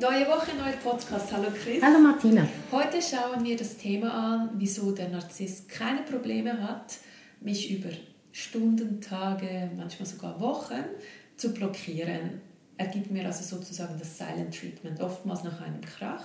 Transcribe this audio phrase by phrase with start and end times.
[0.00, 1.30] Neue Woche, neuer Podcast.
[1.30, 1.82] Hallo Chris.
[1.82, 2.48] Hallo Martina.
[2.72, 6.94] Heute schauen wir das Thema an, wieso der Narzisst keine Probleme hat,
[7.42, 7.90] mich über
[8.32, 10.84] Stunden, Tage, manchmal sogar Wochen
[11.36, 12.40] zu blockieren.
[12.78, 16.24] Er gibt mir also sozusagen das Silent Treatment, oftmals nach einem Krach,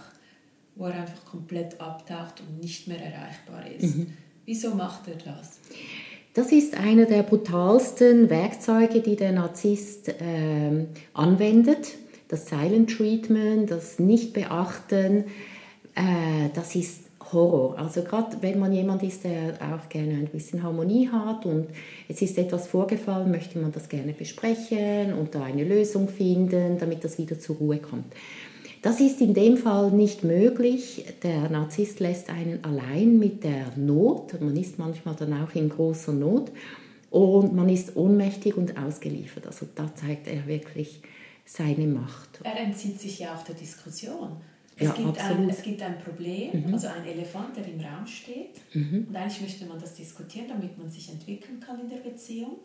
[0.76, 3.98] wo er einfach komplett abtaucht und nicht mehr erreichbar ist.
[3.98, 4.14] Mhm.
[4.45, 5.59] Wieso macht er das?
[6.34, 11.88] Das ist einer der brutalsten Werkzeuge, die der Narzisst äh, anwendet
[12.28, 15.26] das Silent Treatment, das Nichtbeachten,
[15.96, 17.78] äh, das ist Horror.
[17.78, 21.67] Also gerade wenn man jemand ist, der auch gerne ein bisschen Harmonie hat und
[22.08, 27.04] es ist etwas vorgefallen, möchte man das gerne besprechen und da eine Lösung finden, damit
[27.04, 28.14] das wieder zur Ruhe kommt.
[28.82, 31.06] Das ist in dem Fall nicht möglich.
[31.23, 34.39] Der Narzisst lässt einen allein mit der Not.
[34.39, 36.52] Man ist manchmal dann auch in großer Not
[37.10, 39.48] und man ist ohnmächtig und ausgeliefert.
[39.48, 41.02] Also da zeigt er wirklich
[41.46, 42.42] seine Macht.
[42.44, 44.38] Er entzieht sich ja auch der Diskussion.
[44.78, 46.74] Es, ja, gibt, ein, es gibt ein Problem, mhm.
[46.74, 48.60] also ein Elefant, der im Raum steht.
[48.74, 49.06] Mhm.
[49.08, 52.58] Und eigentlich möchte man das diskutieren, damit man sich entwickeln kann in der Beziehung.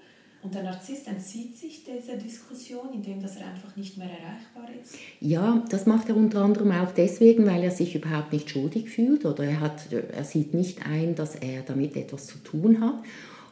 [0.43, 4.95] Und der Narzisst entzieht sich dieser Diskussion, indem das er einfach nicht mehr erreichbar ist?
[5.21, 9.27] Ja, das macht er unter anderem auch deswegen, weil er sich überhaupt nicht schuldig fühlt
[9.27, 13.05] oder er, hat, er sieht nicht ein, dass er damit etwas zu tun hat.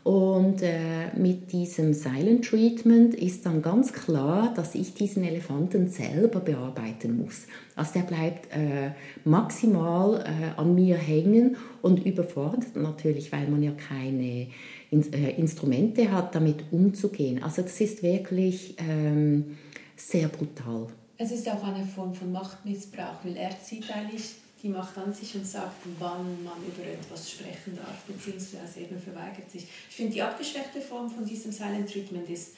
[0.05, 6.41] Und äh, mit diesem Silent Treatment ist dann ganz klar, dass ich diesen Elefanten selber
[6.41, 7.47] bearbeiten muss.
[7.77, 8.93] Also der bleibt äh,
[9.25, 14.47] maximal äh, an mir hängen und überfordert natürlich, weil man ja keine
[14.91, 17.43] in, äh, Instrumente hat, damit umzugehen.
[17.43, 19.59] Also das ist wirklich ähm,
[19.97, 20.87] sehr brutal.
[21.19, 25.35] Es ist auch eine Form von Machtmissbrauch, weil er zieht eigentlich die Macht an sich
[25.35, 29.69] und sagt, wann man über etwas sprechen darf, beziehungsweise eben verweigert sich.
[29.89, 32.55] Ich finde, die abgeschwächte Form von diesem Silent Treatment ist,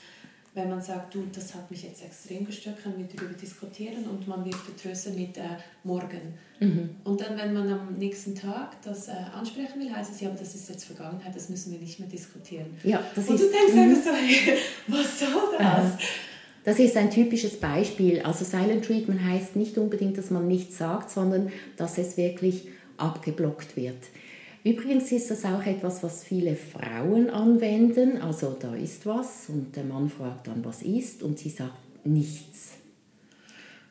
[0.55, 4.27] wenn man sagt, du, das hat mich jetzt extrem gestört, können wir darüber diskutieren und
[4.27, 5.43] man wird vertröstet mit äh,
[5.85, 6.35] morgen.
[6.59, 6.91] Mhm.
[7.05, 10.39] Und dann, wenn man am nächsten Tag das äh, ansprechen will, heißt es, ja, aber
[10.39, 12.67] das ist jetzt Vergangenheit, das müssen wir nicht mehr diskutieren.
[12.83, 14.53] Ja, das und ist, du denkst einfach so,
[14.89, 15.93] was soll das?
[16.65, 18.21] Das ist ein typisches Beispiel.
[18.21, 23.77] Also Silent Treatment heißt nicht unbedingt, dass man nichts sagt, sondern dass es wirklich abgeblockt
[23.77, 23.97] wird.
[24.63, 28.21] Übrigens ist das auch etwas, was viele Frauen anwenden.
[28.21, 32.73] Also da ist was und der Mann fragt dann, was ist und sie sagt nichts.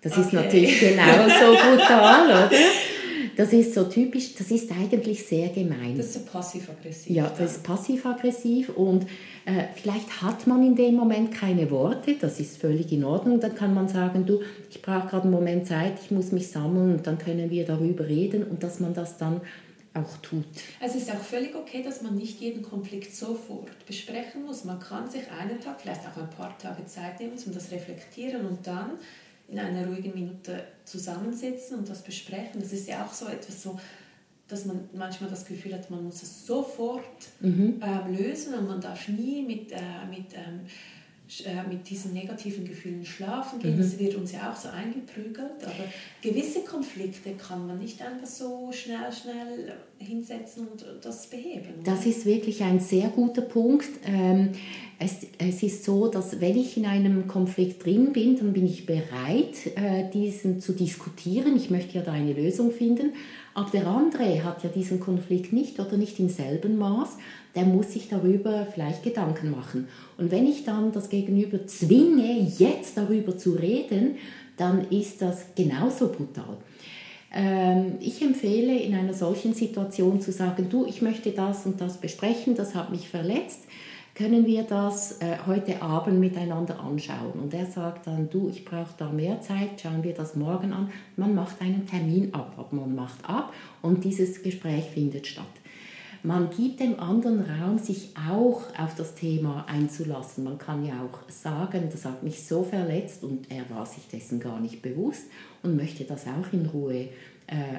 [0.01, 0.21] Das okay.
[0.21, 2.51] ist natürlich genauso brutal, oder?
[3.39, 5.95] Das ist so typisch, das ist eigentlich sehr gemein.
[5.95, 7.15] Das ist so passiv-aggressiv.
[7.15, 9.03] Ja, das ist passiv-aggressiv und
[9.45, 13.39] äh, vielleicht hat man in dem Moment keine Worte, das ist völlig in Ordnung.
[13.39, 16.95] Dann kann man sagen, du, ich brauche gerade einen Moment Zeit, ich muss mich sammeln
[16.97, 19.39] und dann können wir darüber reden und dass man das dann
[19.93, 20.43] auch tut.
[20.81, 24.65] Es ist auch völlig okay, dass man nicht jeden Konflikt sofort besprechen muss.
[24.65, 28.45] Man kann sich einen Tag, vielleicht auch ein paar Tage Zeit nehmen, um das reflektieren
[28.45, 28.91] und dann
[29.51, 32.59] in einer ruhigen Minute zusammensitzen und das besprechen.
[32.61, 33.79] Das ist ja auch so etwas so,
[34.47, 37.03] dass man manchmal das Gefühl hat, man muss es sofort
[37.39, 37.81] mhm.
[37.81, 39.77] ähm, lösen und man darf nie mit, äh,
[40.09, 40.61] mit, ähm,
[41.45, 43.75] äh, mit diesen negativen Gefühlen schlafen gehen.
[43.75, 43.81] Mhm.
[43.81, 45.63] Das wird uns ja auch so eingeprügelt.
[45.63, 45.85] Aber
[46.21, 51.83] gewisse Konflikte kann man nicht einfach so schnell, schnell hinsetzen und das beheben.
[51.83, 53.89] Das ist wirklich ein sehr guter Punkt.
[54.03, 54.53] Ähm,
[55.01, 58.85] es, es, ist so, dass wenn ich in einem Konflikt drin bin, dann bin ich
[58.85, 61.55] bereit, äh, diesen zu diskutieren.
[61.55, 63.13] Ich möchte ja da eine Lösung finden.
[63.53, 67.17] Aber der andere hat ja diesen Konflikt nicht oder nicht im selben Maß.
[67.55, 69.87] Der muss sich darüber vielleicht Gedanken machen.
[70.17, 74.15] Und wenn ich dann das Gegenüber zwinge, jetzt darüber zu reden,
[74.57, 76.57] dann ist das genauso brutal.
[77.33, 82.01] Ähm, ich empfehle in einer solchen Situation zu sagen, du, ich möchte das und das
[82.01, 83.61] besprechen, das hat mich verletzt
[84.19, 87.39] können wir das äh, heute Abend miteinander anschauen?
[87.41, 90.91] Und er sagt dann, du, ich brauche da mehr Zeit, schauen wir das morgen an.
[91.15, 95.45] Man macht einen Termin ab, man macht ab und dieses Gespräch findet statt.
[96.21, 100.43] Man gibt dem anderen Raum, sich auch auf das Thema einzulassen.
[100.43, 104.41] Man kann ja auch sagen, das hat mich so verletzt und er war sich dessen
[104.41, 105.27] gar nicht bewusst
[105.63, 107.07] und möchte das auch in Ruhe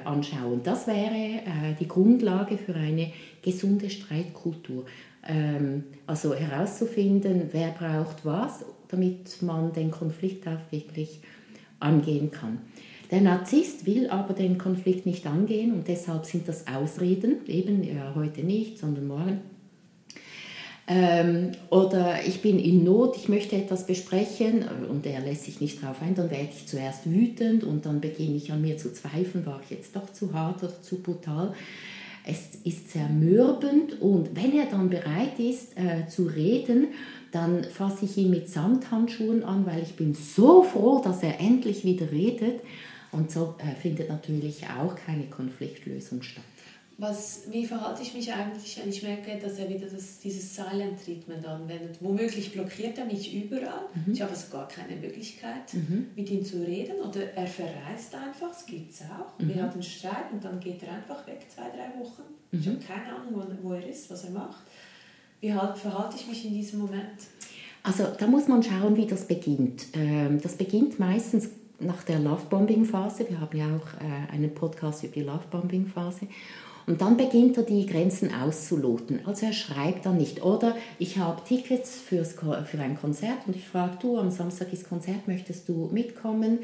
[0.05, 0.61] anschauen.
[0.63, 4.85] Das wäre äh, die Grundlage für eine gesunde Streitkultur.
[5.27, 11.19] Ähm, also herauszufinden, wer braucht was, damit man den Konflikt auch wirklich
[11.79, 12.59] angehen kann.
[13.11, 18.13] Der Narzisst will aber den Konflikt nicht angehen und deshalb sind das Ausreden, eben ja,
[18.15, 19.50] heute nicht, sondern morgen.
[20.87, 25.81] Ähm, oder ich bin in Not, ich möchte etwas besprechen und er lässt sich nicht
[25.81, 29.45] darauf ein, dann werde ich zuerst wütend und dann beginne ich an mir zu zweifeln,
[29.45, 31.53] war ich jetzt doch zu hart oder zu brutal.
[32.25, 36.87] Es ist sehr mürbend und wenn er dann bereit ist äh, zu reden,
[37.31, 41.85] dann fasse ich ihn mit Samthandschuhen an, weil ich bin so froh, dass er endlich
[41.85, 42.61] wieder redet.
[43.11, 46.43] Und so äh, findet natürlich auch keine Konfliktlösung statt.
[47.01, 51.03] Was, wie verhalte ich mich eigentlich, wenn ich merke, dass er wieder das, dieses Silent
[51.03, 51.97] Treatment anwendet?
[51.99, 53.87] Womöglich blockiert er mich überall.
[53.95, 54.13] Mhm.
[54.13, 56.09] Ich habe also gar keine Möglichkeit, mhm.
[56.15, 56.97] mit ihm zu reden.
[56.97, 59.39] Oder er verreist einfach, das gibt es auch.
[59.39, 59.49] Mhm.
[59.49, 62.21] Wir hatten Streit und dann geht er einfach weg, zwei, drei Wochen.
[62.51, 62.81] Ich habe mhm.
[62.81, 64.61] keine Ahnung, wo, er ist, was er macht.
[65.39, 67.17] Wie halt, verhalte ich mich in diesem Moment?
[67.81, 69.87] Also da muss man schauen, wie das beginnt.
[69.93, 71.49] Ähm, das beginnt meistens
[71.79, 73.27] nach der Lovebombing-Phase.
[73.27, 76.27] Wir haben ja auch äh, einen Podcast über die Lovebombing-Phase.
[76.87, 79.19] Und dann beginnt er die Grenzen auszuloten.
[79.25, 83.67] Also er schreibt dann nicht, oder ich habe Tickets fürs, für ein Konzert und ich
[83.67, 86.59] frage, du, am Samstag ist Konzert, möchtest du mitkommen?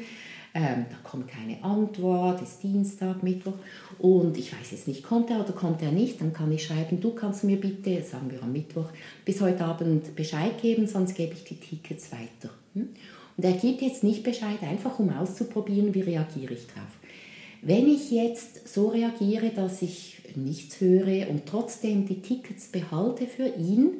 [0.54, 3.54] Ähm, da kommt keine Antwort, es ist Dienstag, Mittwoch
[3.98, 7.00] und ich weiß jetzt nicht, kommt er oder kommt er nicht, dann kann ich schreiben,
[7.00, 8.88] du kannst mir bitte, sagen wir am Mittwoch,
[9.26, 12.52] bis heute Abend Bescheid geben, sonst gebe ich die Tickets weiter.
[12.74, 12.88] Hm?
[13.36, 16.98] Und er gibt jetzt nicht Bescheid, einfach um auszuprobieren, wie reagiere ich drauf.
[17.62, 23.48] Wenn ich jetzt so reagiere, dass ich nichts höre und trotzdem die Tickets behalte für
[23.48, 23.90] ihn,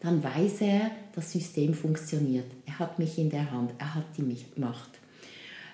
[0.00, 2.46] dann weiß er, das System funktioniert.
[2.66, 4.90] Er hat mich in der Hand, er hat die Macht.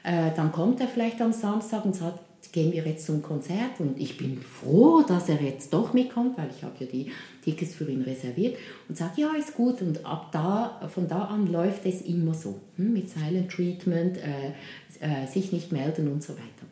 [0.03, 2.21] Äh, dann kommt er vielleicht am Samstag und sagt,
[2.53, 6.49] gehen wir jetzt zum Konzert und ich bin froh, dass er jetzt doch mitkommt, weil
[6.57, 7.11] ich habe ja die
[7.43, 8.57] Tickets für ihn reserviert
[8.89, 12.61] und sagt, ja, ist gut und ab da, von da an läuft es immer so,
[12.77, 14.53] hm, mit Silent Treatment, äh,
[15.01, 16.67] äh, sich nicht melden und so weiter.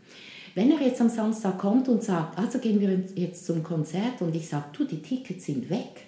[0.54, 4.34] Wenn er jetzt am Samstag kommt und sagt, also gehen wir jetzt zum Konzert und
[4.36, 6.06] ich sage, du, die Tickets sind weg,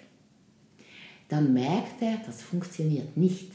[1.29, 3.51] dann merkt er, das funktioniert nicht.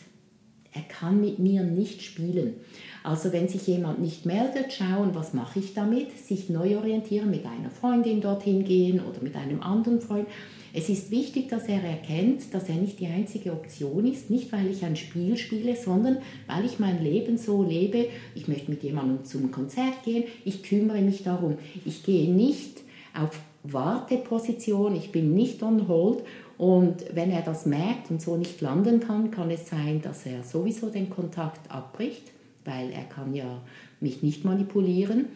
[0.73, 2.55] Er kann mit mir nicht spielen.
[3.03, 7.45] Also wenn sich jemand nicht meldet, schauen, was mache ich damit, sich neu orientieren, mit
[7.45, 10.29] einer Freundin dorthin gehen oder mit einem anderen Freund.
[10.73, 14.71] Es ist wichtig, dass er erkennt, dass er nicht die einzige Option ist, nicht weil
[14.71, 18.07] ich ein Spiel spiele, sondern weil ich mein Leben so lebe.
[18.35, 21.59] Ich möchte mit jemandem zum Konzert gehen, ich kümmere mich darum.
[21.85, 22.83] Ich gehe nicht
[23.15, 26.23] auf Warteposition, ich bin nicht on hold
[26.57, 30.43] und wenn er das merkt und so nicht landen kann, kann es sein, dass er
[30.45, 32.33] sowieso den Kontakt abbricht,
[32.65, 33.63] weil er kann ja
[34.01, 35.27] mich nicht manipulieren.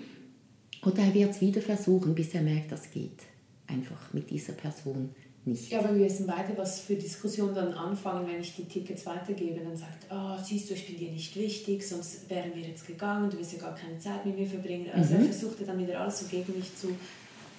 [0.85, 3.23] Oder er wird es wieder versuchen, bis er merkt, das geht
[3.67, 5.11] einfach mit dieser Person
[5.47, 5.71] nicht.
[5.71, 9.61] Ja, aber wir wissen beide, was für Diskussionen dann anfangen, wenn ich die Tickets weitergebe.
[9.65, 13.31] Dann sagt, oh, siehst du, ich bin dir nicht wichtig, sonst wären wir jetzt gegangen,
[13.31, 14.87] du willst ja gar keine Zeit mit mir verbringen.
[14.95, 15.21] Also mhm.
[15.21, 16.89] er versuchte dann wieder alles so gegen mich zu...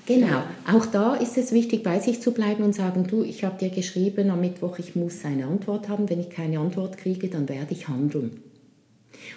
[0.08, 3.58] Genau, auch da ist es wichtig, bei sich zu bleiben und sagen, du, ich habe
[3.58, 6.10] dir geschrieben am Mittwoch, ich muss eine Antwort haben.
[6.10, 8.42] Wenn ich keine Antwort kriege, dann werde ich handeln.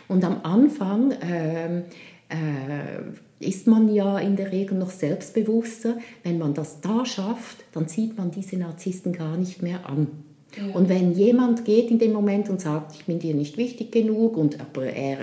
[0.09, 1.15] Und am Anfang...
[1.23, 1.85] Ähm,
[2.29, 5.99] äh, ist man ja in der Regel noch selbstbewusster.
[6.23, 10.09] Wenn man das da schafft, dann zieht man diese Narzissten gar nicht mehr an.
[10.57, 10.75] Ja.
[10.75, 14.37] Und wenn jemand geht in dem Moment und sagt, ich bin dir nicht wichtig genug
[14.37, 15.19] und aber er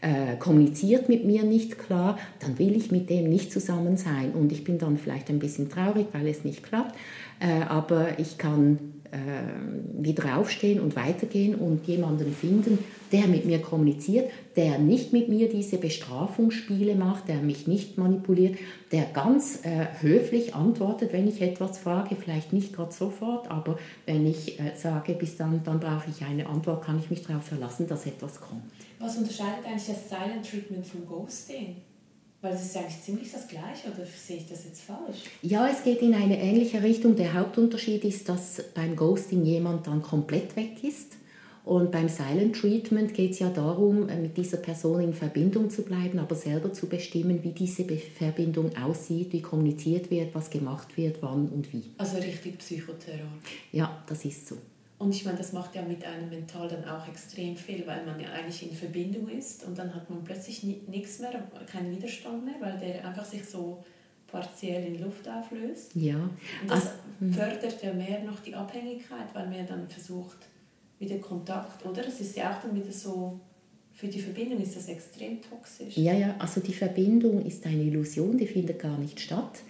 [0.00, 4.32] äh, kommuniziert mit mir nicht klar, dann will ich mit dem nicht zusammen sein.
[4.32, 6.94] Und ich bin dann vielleicht ein bisschen traurig, weil es nicht klappt,
[7.40, 8.78] äh, aber ich kann
[9.10, 12.78] äh, wieder aufstehen und weitergehen und jemanden finden,
[13.10, 18.58] der mit mir kommuniziert, der nicht mit mir diese Bestrafungsspiele macht, der mich nicht manipuliert,
[18.92, 24.26] der ganz äh, höflich antwortet, wenn ich etwas frage, vielleicht nicht gerade sofort, aber wenn
[24.26, 27.88] ich äh, sage, bis dann, dann brauche ich eine Antwort, kann ich mich darauf verlassen,
[27.88, 28.62] dass etwas kommt.
[28.98, 31.76] Was unterscheidet eigentlich das Silent Treatment vom Ghosting?
[32.40, 35.24] Weil es ist eigentlich ziemlich das Gleiche, oder sehe ich das jetzt falsch?
[35.42, 37.16] Ja, es geht in eine ähnliche Richtung.
[37.16, 41.16] Der Hauptunterschied ist, dass beim Ghosting jemand dann komplett weg ist.
[41.64, 45.82] Und beim Silent Treatment geht es ja darum, äh, mit dieser Person in Verbindung zu
[45.82, 51.18] bleiben, aber selber zu bestimmen, wie diese Verbindung aussieht, wie kommuniziert wird, was gemacht wird,
[51.20, 51.82] wann und wie.
[51.98, 53.28] Also richtig Psychoterror.
[53.72, 54.56] Ja, das ist so.
[54.98, 58.18] Und ich meine, das macht ja mit einem mental dann auch extrem viel, weil man
[58.18, 61.30] ja eigentlich in Verbindung ist und dann hat man plötzlich nichts mehr,
[61.70, 63.84] keinen Widerstand mehr, weil der einfach sich so
[64.26, 65.94] partiell in Luft auflöst.
[65.94, 66.16] Ja.
[66.16, 70.38] Und das also, fördert ja mehr noch die Abhängigkeit, weil man dann versucht,
[70.98, 72.02] wieder Kontakt, oder?
[72.02, 73.38] Das ist ja auch dann wieder so,
[73.92, 75.96] für die Verbindung ist das extrem toxisch.
[75.96, 79.60] Ja, ja, also die Verbindung ist eine Illusion, die findet gar nicht statt.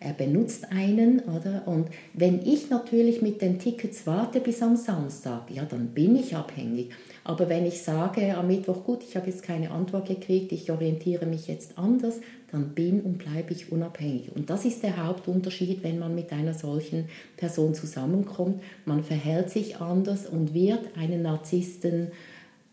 [0.00, 1.66] Er benutzt einen, oder?
[1.66, 6.36] Und wenn ich natürlich mit den Tickets warte bis am Samstag, ja, dann bin ich
[6.36, 6.90] abhängig.
[7.24, 11.26] Aber wenn ich sage am Mittwoch, gut, ich habe jetzt keine Antwort gekriegt, ich orientiere
[11.26, 12.20] mich jetzt anders,
[12.52, 14.30] dann bin und bleibe ich unabhängig.
[14.34, 18.62] Und das ist der Hauptunterschied, wenn man mit einer solchen Person zusammenkommt.
[18.84, 22.12] Man verhält sich anders und wird einen Narzissten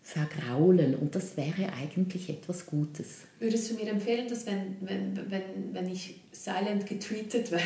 [0.05, 0.93] vergraulen.
[0.95, 3.21] Und das wäre eigentlich etwas Gutes.
[3.39, 7.65] Würdest du mir empfehlen, dass wenn, wenn, wenn, wenn ich silent getweetet werde,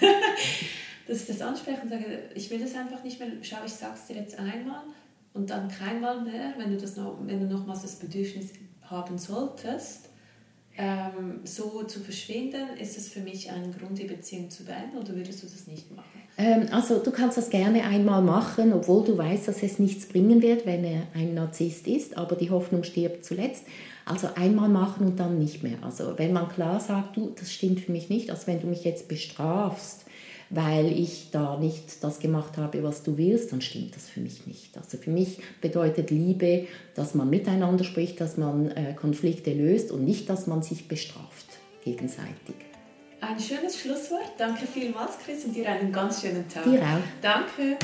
[1.06, 4.08] dass ich das anspreche und sage, ich will das einfach nicht mehr, schau, ich sag's
[4.08, 4.82] dir jetzt einmal
[5.32, 8.48] und dann keinmal mehr, wenn du, das noch, wenn du nochmals das Bedürfnis
[8.82, 10.08] haben solltest,
[10.78, 15.14] ähm, so zu verschwinden, ist es für mich ein Grund, die Beziehung zu beenden oder
[15.14, 16.04] würdest du das nicht machen?
[16.38, 20.42] Ähm, also du kannst das gerne einmal machen, obwohl du weißt, dass es nichts bringen
[20.42, 23.64] wird, wenn er ein Narzisst ist, aber die Hoffnung stirbt zuletzt.
[24.04, 25.78] Also einmal machen und dann nicht mehr.
[25.82, 28.84] Also wenn man klar sagt, du, das stimmt für mich nicht, also wenn du mich
[28.84, 30.04] jetzt bestrafst,
[30.50, 34.46] weil ich da nicht das gemacht habe, was du willst, dann stimmt das für mich
[34.46, 34.76] nicht.
[34.76, 40.04] Also für mich bedeutet Liebe, dass man miteinander spricht, dass man äh, Konflikte löst und
[40.04, 41.46] nicht, dass man sich bestraft
[41.84, 42.56] gegenseitig.
[43.20, 44.32] Ein schönes Schlusswort.
[44.36, 46.64] Danke vielmals, Chris, und dir einen ganz schönen Tag.
[46.64, 47.22] Dir auch.
[47.22, 47.78] Danke.